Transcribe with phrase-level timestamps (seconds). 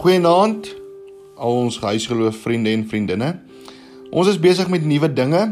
[0.00, 0.64] Goeienaand
[1.36, 3.26] al ons huisgeloof vriende en vriendinne.
[4.16, 5.42] Ons is besig met nuwe dinge.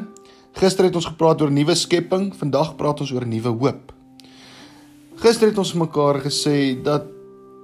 [0.56, 3.92] Gister het ons gepraat oor nuwe skepping, vandag praat ons oor nuwe hoop.
[5.21, 7.12] Gister het ons mekaar gesê dat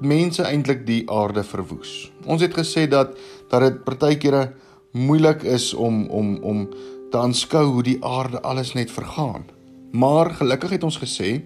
[0.04, 1.94] mense eintlik die aarde verwoes.
[2.28, 3.16] Ons het gesê dat
[3.48, 4.50] dat dit partykeere
[4.92, 6.68] moeilik is om om om
[7.08, 9.48] te aanskou hoe die aarde alles net vergaan.
[9.96, 11.38] Maar gelukkig het ons gesê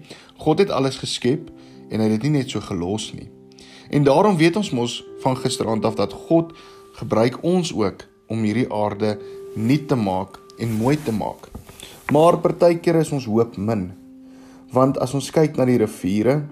[0.43, 1.47] God het alles geskep
[1.87, 3.31] en hy het dit nie net so gelos nie.
[3.89, 6.53] En daarom weet ons mos van gisteraand af dat God
[6.93, 9.17] gebruik ons ook om hierdie aarde
[9.55, 11.49] nuut te maak en mooi te maak.
[12.11, 13.89] Maar partykeer is ons hoop min.
[14.71, 16.43] Want as ons kyk na die riviere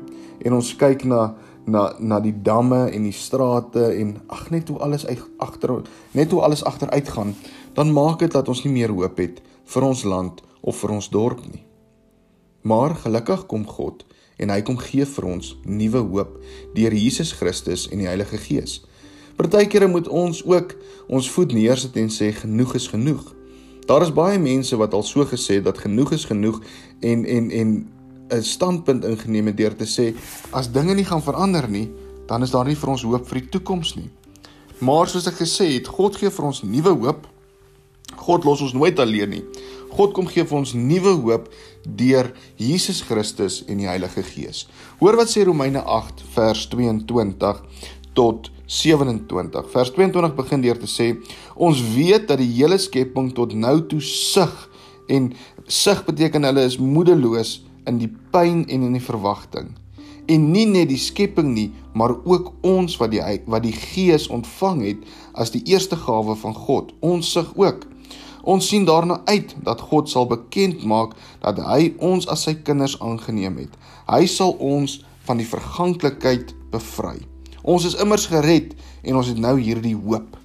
[0.41, 1.35] en ons kyk na
[1.67, 5.03] na na die damme en die strate en ag net hoe alles
[5.37, 5.73] agter
[6.15, 7.35] net hoe alles agteruit gaan,
[7.75, 11.09] dan maak dit dat ons nie meer hoop het vir ons land of vir ons
[11.11, 11.65] dorp nie.
[12.63, 14.05] Maar gelukkig kom God
[14.37, 16.37] en hy kom gee vir ons nuwe hoop
[16.75, 18.81] deur Jesus Christus en die Heilige Gees.
[19.37, 20.73] Partykeere moet ons ook
[21.07, 23.21] ons voet neersit en sê genoeg is genoeg.
[23.87, 26.61] Daar is baie mense wat al so gesê dat genoeg is genoeg
[27.01, 27.69] en en en
[28.29, 30.13] 'n standpunt ingeneem het deur te sê
[30.51, 31.89] as dinge nie gaan verander nie,
[32.27, 34.09] dan is daar nie vir ons hoop vir die toekoms nie.
[34.79, 37.27] Maar soos ek gesê het, God gee vir ons nuwe hoop.
[38.15, 39.43] God los ons nooit alleen nie.
[39.93, 41.47] God kom gee vir ons nuwe hoop
[41.87, 44.65] deur Jesus Christus en die Heilige Gees.
[44.99, 47.63] Hoor wat sê Romeine 8 vers 22
[48.17, 49.69] tot 27.
[49.71, 51.13] Vers 22 begin deur te sê:
[51.55, 54.67] Ons weet dat die hele skepping tot nou toe sug
[55.07, 55.31] en
[55.71, 59.71] sug beteken hulle is moedeloos in die pyn en in die verwagting.
[60.27, 64.83] En nie net die skepping nie, maar ook ons wat die wat die Gees ontvang
[64.83, 66.91] het as die eerste gawe van God.
[66.99, 67.87] Ons sug ook.
[68.47, 72.95] Ons sien daarna uit dat God sal bekend maak dat hy ons as sy kinders
[73.03, 73.73] aangeneem het.
[74.07, 77.17] Hy sal ons van die verganklikheid bevry.
[77.67, 78.71] Ons is immers gered
[79.03, 80.37] en ons het nou hierdie hoop.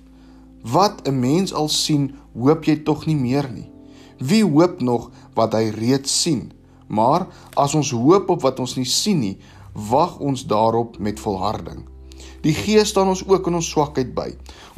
[0.66, 3.70] Wat 'n mens al sien, hoop jy tog nie meer nie.
[4.18, 6.52] Wie hoop nog wat hy reeds sien?
[6.88, 9.38] Maar as ons hoop op wat ons nie sien nie,
[9.72, 11.91] wag ons daarop met volharding.
[12.42, 14.32] Die Gees staan ons ook in ons swakheid by.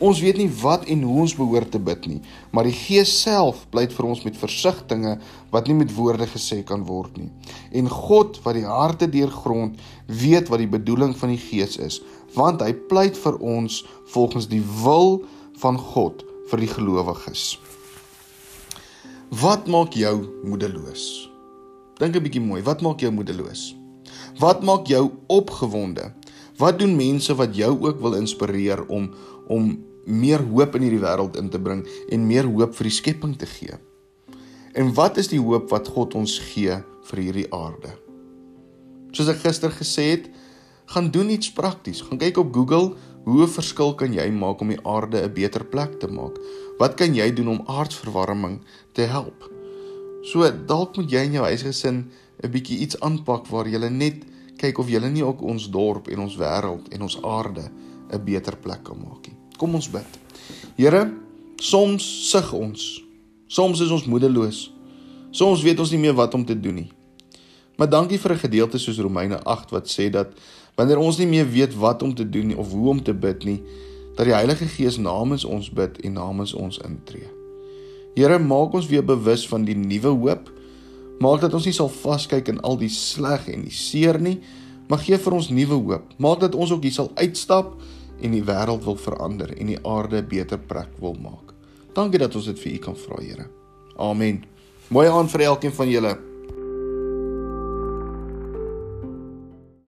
[0.05, 2.19] Ons weet nie wat en hoe ons behoort te bid nie,
[2.53, 5.23] maar die Gees self pleit vir ons met versigtings
[5.55, 7.31] wat nie met woorde gesê kan word nie.
[7.73, 12.03] En God wat die harte deurgrond, weet wat die bedoeling van die Gees is,
[12.37, 13.81] want hy pleit vir ons
[14.13, 15.23] volgens die wil
[15.63, 17.55] van God vir die gelowiges.
[19.41, 21.31] Wat maak jou moedeloos?
[21.99, 23.75] Dink 'n bietjie mooi, wat maak jou moedeloos?
[24.39, 26.13] Wat maak jou opgewonde?
[26.59, 29.11] Wat doen mense wat jou ook wil inspireer om
[29.47, 31.83] om meer hoop in hierdie wêreld in te bring
[32.13, 33.77] en meer hoop vir die skepping te gee?
[34.75, 36.77] En wat is die hoop wat God ons gee
[37.11, 37.95] vir hierdie aarde?
[39.15, 40.31] Soos ek gister gesê het,
[40.91, 42.03] gaan doen iets prakties.
[42.05, 42.95] Gaan kyk op Google,
[43.25, 46.39] hoe 'n verskil kan jy maak om die aarde 'n beter plek te maak?
[46.79, 48.61] Wat kan jy doen om aardverwarming
[48.93, 49.51] te help?
[50.23, 52.11] So dalk moet jy in jou huisgesin
[52.43, 54.25] 'n bietjie iets aanpak waar jy net
[54.57, 57.71] kyk of julle nie ook ons dorp en ons wêreld en ons aarde
[58.13, 59.37] 'n beter plek kan maak nie.
[59.59, 60.07] Kom ons bid.
[60.77, 61.13] Here,
[61.57, 63.03] soms sug ons.
[63.47, 64.73] Soms is ons moedeloos.
[65.31, 66.91] Soms weet ons nie meer wat om te doen nie.
[67.77, 70.29] Maar dankie vir 'n gedeelte soos Romeine 8 wat sê dat
[70.75, 73.63] wanneer ons nie meer weet wat om te doen of hoe om te bid nie,
[74.17, 77.31] dat die Heilige Gees namens ons bid en namens ons intree.
[78.15, 80.51] Here, maak ons weer bewus van die nuwe hoop
[81.23, 84.41] Maak dat ons nie sal vaskyk in al die sleg en die seer nie,
[84.89, 86.15] maar gee vir ons nuwe hoop.
[86.19, 87.75] Maak dat ons ook hier sal uitstap
[88.21, 91.55] en die wêreld wil verander en die aarde 'n beter plek wil maak.
[91.95, 93.47] Dankie dat ons dit vir U kan vra, Here.
[93.97, 94.45] Amen.
[94.89, 96.34] Mooi aand vir elkeen van julle.